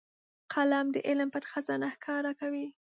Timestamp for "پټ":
1.33-1.43